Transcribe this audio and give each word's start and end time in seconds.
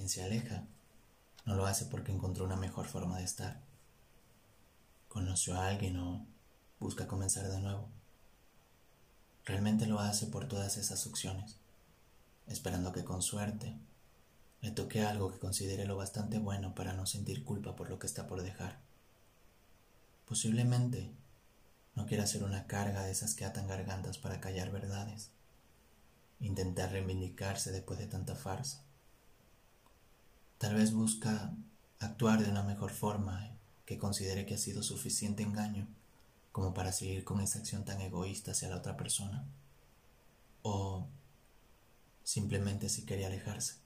Quien 0.00 0.08
se 0.08 0.24
aleja 0.24 0.64
no 1.44 1.56
lo 1.56 1.66
hace 1.66 1.84
porque 1.84 2.10
encontró 2.10 2.46
una 2.46 2.56
mejor 2.56 2.86
forma 2.86 3.18
de 3.18 3.24
estar. 3.24 3.60
Conoció 5.10 5.56
a 5.56 5.68
alguien 5.68 5.98
o 5.98 6.26
busca 6.78 7.06
comenzar 7.06 7.46
de 7.50 7.60
nuevo. 7.60 7.86
Realmente 9.44 9.84
lo 9.84 10.00
hace 10.00 10.26
por 10.26 10.48
todas 10.48 10.78
esas 10.78 11.06
opciones, 11.06 11.56
esperando 12.46 12.92
que 12.92 13.04
con 13.04 13.20
suerte 13.20 13.76
le 14.62 14.70
toque 14.70 15.04
algo 15.04 15.30
que 15.30 15.38
considere 15.38 15.84
lo 15.84 15.98
bastante 15.98 16.38
bueno 16.38 16.74
para 16.74 16.94
no 16.94 17.04
sentir 17.04 17.44
culpa 17.44 17.76
por 17.76 17.90
lo 17.90 17.98
que 17.98 18.06
está 18.06 18.26
por 18.26 18.42
dejar. 18.42 18.78
Posiblemente 20.24 21.12
no 21.94 22.06
quiera 22.06 22.26
ser 22.26 22.42
una 22.42 22.66
carga 22.66 23.02
de 23.02 23.10
esas 23.10 23.34
que 23.34 23.44
atan 23.44 23.68
gargantas 23.68 24.16
para 24.16 24.40
callar 24.40 24.70
verdades, 24.70 25.28
intentar 26.40 26.90
reivindicarse 26.90 27.70
después 27.70 27.98
de 27.98 28.06
tanta 28.06 28.34
farsa. 28.34 28.86
Tal 30.60 30.74
vez 30.74 30.92
busca 30.92 31.54
actuar 32.00 32.44
de 32.44 32.50
una 32.50 32.62
mejor 32.62 32.90
forma 32.90 33.50
que 33.86 33.96
considere 33.96 34.44
que 34.44 34.56
ha 34.56 34.58
sido 34.58 34.82
suficiente 34.82 35.42
engaño 35.42 35.88
como 36.52 36.74
para 36.74 36.92
seguir 36.92 37.24
con 37.24 37.40
esa 37.40 37.60
acción 37.60 37.86
tan 37.86 37.98
egoísta 38.02 38.50
hacia 38.50 38.68
la 38.68 38.76
otra 38.76 38.94
persona. 38.94 39.46
O 40.60 41.08
simplemente 42.24 42.90
si 42.90 43.06
quería 43.06 43.28
alejarse. 43.28 43.76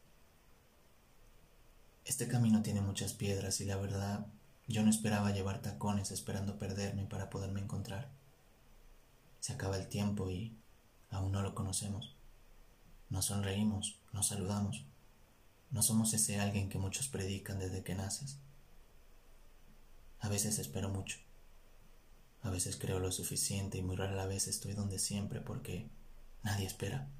Este 2.05 2.27
camino 2.27 2.61
tiene 2.65 2.81
muchas 2.81 3.13
piedras 3.13 3.61
y 3.61 3.67
la 3.67 3.77
verdad 3.77 4.27
yo 4.67 4.83
no 4.83 4.91
esperaba 4.91 5.31
llevar 5.31 5.63
tacones 5.63 6.11
esperando 6.11 6.59
perderme 6.59 7.05
para 7.05 7.31
poderme 7.31 7.61
encontrar. 7.61 8.11
Se 9.39 9.53
acaba 9.53 9.77
el 9.77 9.87
tiempo 9.87 10.29
y 10.29 10.59
aún 11.09 11.31
no 11.31 11.41
lo 11.41 11.55
conocemos. 11.55 12.17
Nos 13.11 13.27
sonreímos, 13.27 14.01
nos 14.13 14.27
saludamos. 14.27 14.85
No 15.75 15.83
somos 15.83 16.15
ese 16.15 16.41
alguien 16.41 16.71
que 16.71 16.79
muchos 16.79 17.09
predican 17.09 17.59
desde 17.59 17.83
que 17.83 17.95
naces. 17.95 18.39
A 20.21 20.31
veces 20.31 20.59
espero 20.59 20.89
mucho. 20.89 21.19
A 22.41 22.49
veces 22.49 22.77
creo 22.77 22.99
lo 22.99 23.13
suficiente 23.13 23.77
y 23.77 23.83
muy 23.83 23.97
rara 23.97 24.25
vez 24.25 24.49
estoy 24.49 24.73
donde 24.73 24.99
siempre 24.99 25.43
porque 25.43 25.91
nadie 26.43 26.67
espera. 26.67 27.11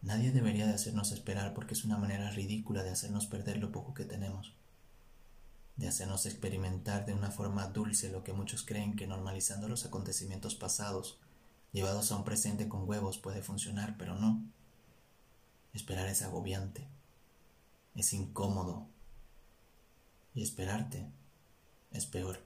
Nadie 0.00 0.32
debería 0.32 0.66
de 0.66 0.72
hacernos 0.72 1.12
esperar 1.12 1.52
porque 1.52 1.74
es 1.74 1.84
una 1.84 1.98
manera 1.98 2.30
ridícula 2.30 2.82
de 2.82 2.90
hacernos 2.90 3.26
perder 3.26 3.58
lo 3.58 3.70
poco 3.70 3.92
que 3.92 4.06
tenemos 4.06 4.54
de 5.76 5.88
hacernos 5.88 6.26
experimentar 6.26 7.04
de 7.04 7.14
una 7.14 7.30
forma 7.30 7.66
dulce 7.66 8.08
lo 8.08 8.22
que 8.22 8.32
muchos 8.32 8.62
creen 8.62 8.94
que 8.94 9.06
normalizando 9.06 9.68
los 9.68 9.84
acontecimientos 9.84 10.54
pasados, 10.54 11.18
llevados 11.72 12.12
a 12.12 12.16
un 12.16 12.24
presente 12.24 12.68
con 12.68 12.88
huevos, 12.88 13.18
puede 13.18 13.42
funcionar, 13.42 13.96
pero 13.98 14.14
no. 14.14 14.42
Esperar 15.72 16.06
es 16.06 16.22
agobiante, 16.22 16.86
es 17.94 18.12
incómodo, 18.12 18.88
y 20.34 20.42
esperarte 20.42 21.06
es 21.92 22.06
peor. 22.06 22.44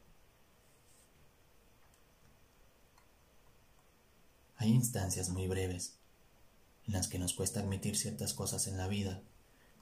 Hay 4.57 4.71
instancias 4.71 5.31
muy 5.31 5.49
breves 5.49 5.95
en 6.87 6.93
las 6.93 7.09
que 7.09 7.19
nos 7.19 7.33
cuesta 7.33 7.61
admitir 7.61 7.97
ciertas 7.97 8.35
cosas 8.35 8.67
en 8.67 8.77
la 8.77 8.89
vida, 8.89 9.23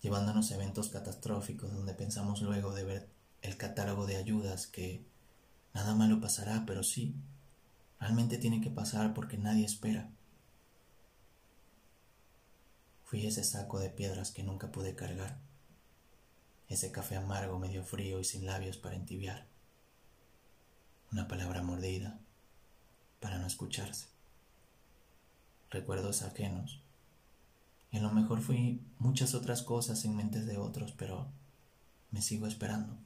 llevándonos 0.02 0.50
a 0.50 0.54
eventos 0.54 0.88
catastróficos 0.88 1.72
donde 1.72 1.94
pensamos 1.94 2.42
luego 2.42 2.74
de 2.74 2.84
ver 2.84 3.08
el 3.42 3.56
catálogo 3.56 4.06
de 4.06 4.16
ayudas 4.16 4.66
que 4.66 5.04
nada 5.72 5.94
malo 5.94 6.20
pasará, 6.20 6.64
pero 6.66 6.82
sí, 6.82 7.14
realmente 7.98 8.38
tiene 8.38 8.60
que 8.60 8.70
pasar 8.70 9.14
porque 9.14 9.38
nadie 9.38 9.64
espera. 9.64 10.10
Fui 13.04 13.26
ese 13.26 13.44
saco 13.44 13.78
de 13.78 13.88
piedras 13.88 14.30
que 14.30 14.42
nunca 14.42 14.70
pude 14.70 14.94
cargar, 14.94 15.38
ese 16.68 16.90
café 16.92 17.16
amargo 17.16 17.58
medio 17.58 17.84
frío 17.84 18.20
y 18.20 18.24
sin 18.24 18.46
labios 18.46 18.76
para 18.76 18.96
entibiar, 18.96 19.46
una 21.12 21.28
palabra 21.28 21.62
mordida 21.62 22.18
para 23.20 23.38
no 23.38 23.46
escucharse, 23.46 24.08
recuerdos 25.70 26.22
ajenos, 26.22 26.80
y 27.90 27.98
a 27.98 28.00
lo 28.00 28.12
mejor 28.12 28.40
fui 28.40 28.82
muchas 28.98 29.34
otras 29.34 29.62
cosas 29.62 30.04
en 30.04 30.16
mentes 30.16 30.46
de 30.46 30.58
otros, 30.58 30.92
pero 30.92 31.28
me 32.10 32.20
sigo 32.20 32.46
esperando. 32.46 32.96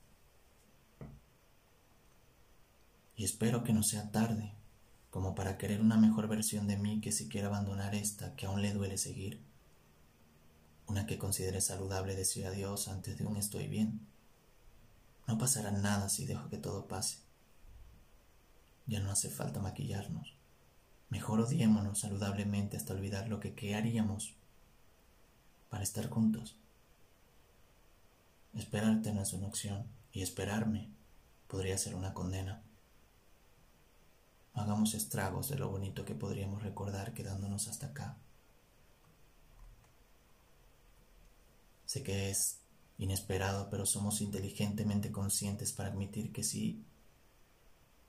y 3.21 3.25
espero 3.25 3.65
que 3.65 3.75
no 3.75 3.83
sea 3.83 4.11
tarde, 4.11 4.55
como 5.11 5.35
para 5.35 5.59
querer 5.59 5.83
una 5.83 5.99
mejor 5.99 6.27
versión 6.27 6.67
de 6.67 6.79
mí 6.79 7.03
que 7.03 7.13
si 7.13 7.29
quiere 7.29 7.49
abandonar 7.49 7.95
esta 7.95 8.35
que 8.35 8.47
aún 8.47 8.63
le 8.63 8.73
duele 8.73 8.97
seguir, 8.97 9.43
una 10.91 11.07
que 11.07 11.19
considere 11.19 11.61
saludable 11.61 12.17
decir 12.17 12.47
adiós 12.47 12.89
antes 12.89 13.17
de 13.17 13.25
un 13.25 13.37
estoy 13.37 13.69
bien. 13.69 14.07
No 15.27 15.39
pasará 15.39 15.71
nada 15.71 16.09
si 16.09 16.27
dejo 16.27 16.49
que 16.49 16.59
todo 16.59 16.89
pase. 16.89 17.19
Ya 18.87 19.01
no 19.01 19.11
hace 19.11 19.31
falta 19.31 19.61
maquillarnos. 19.61 20.35
Mejor 21.09 21.41
odiémonos 21.41 22.01
saludablemente 22.01 22.77
hasta 22.77 22.93
olvidar 22.93 23.29
lo 23.29 23.41
que 23.41 23.55
qué 23.55 23.75
haríamos 23.75 24.35
para 25.69 25.85
estar 25.85 26.11
juntos. 26.11 26.57
Esperarte 28.55 29.13
no 29.13 29.23
es 29.23 29.33
una 29.33 29.47
opción 29.47 29.87
y 30.13 30.23
esperarme 30.23 30.91
podría 31.47 31.79
ser 31.79 31.95
una 31.95 32.13
condena 32.13 32.63
hagamos 34.55 34.95
estragos 34.95 35.49
de 35.49 35.57
lo 35.57 35.69
bonito 35.69 36.05
que 36.05 36.15
podríamos 36.15 36.63
recordar 36.63 37.15
quedándonos 37.15 37.69
hasta 37.69 37.87
acá. 37.87 38.17
Sé 41.91 42.05
que 42.05 42.31
es 42.31 42.61
inesperado, 42.99 43.69
pero 43.69 43.85
somos 43.85 44.21
inteligentemente 44.21 45.11
conscientes 45.11 45.73
para 45.73 45.89
admitir 45.89 46.31
que 46.33 46.45
sí, 46.45 46.85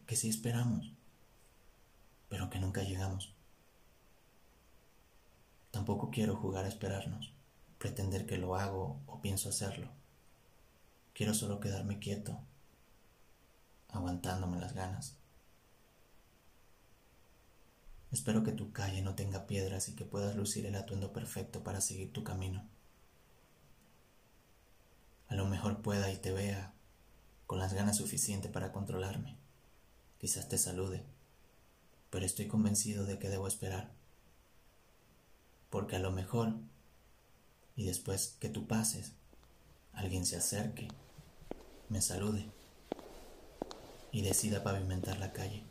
que 0.06 0.16
sí 0.16 0.30
esperamos, 0.30 0.94
pero 2.30 2.52
que 2.52 2.60
nunca 2.60 2.84
llegamos. 2.84 3.34
Tampoco 5.72 6.12
quiero 6.12 6.36
jugar 6.36 6.66
a 6.66 6.68
esperarnos, 6.68 7.34
pretender 7.80 8.28
que 8.28 8.38
lo 8.38 8.56
hago 8.56 9.02
o 9.08 9.20
pienso 9.20 9.50
hacerlo. 9.50 9.90
Quiero 11.16 11.34
solo 11.34 11.60
quedarme 11.60 11.98
quieto, 11.98 12.38
aguantándome 13.90 14.60
las 14.60 14.76
ganas. 14.76 15.16
Espero 18.12 18.44
que 18.44 18.52
tu 18.52 18.72
calle 18.74 19.02
no 19.02 19.16
tenga 19.16 19.48
piedras 19.48 19.90
y 19.90 19.96
que 19.96 20.06
puedas 20.06 20.36
lucir 20.36 20.68
el 20.68 20.76
atuendo 20.76 21.12
perfecto 21.12 21.64
para 21.64 21.82
seguir 21.82 22.14
tu 22.14 22.24
camino. 22.24 22.64
Mejor 25.62 25.84
pueda 25.84 26.12
y 26.12 26.18
te 26.18 26.32
vea 26.32 26.74
con 27.46 27.60
las 27.60 27.76
ganas 27.76 27.98
suficientes 27.98 28.50
para 28.50 28.72
controlarme. 28.72 29.38
Quizás 30.18 30.50
te 30.50 30.58
salude, 30.58 31.04
pero 32.10 32.26
estoy 32.26 32.48
convencido 32.48 33.06
de 33.06 33.20
que 33.20 33.30
debo 33.30 33.48
esperar. 33.48 33.92
Porque 35.70 35.98
a 35.98 36.00
lo 36.00 36.10
mejor, 36.10 36.56
y 37.76 37.86
después 37.86 38.38
que 38.40 38.50
tú 38.50 38.66
pases, 38.66 39.12
alguien 39.94 40.26
se 40.26 40.38
acerque, 40.38 40.88
me 41.90 42.02
salude 42.02 42.50
y 44.12 44.24
decida 44.24 44.64
pavimentar 44.64 45.20
la 45.20 45.32
calle. 45.32 45.64